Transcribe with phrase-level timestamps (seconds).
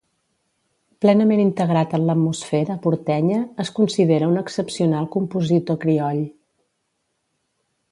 [1.03, 6.27] Plenament integrat en l'atmosfera portenya, es considera un excepcional compositor crioll.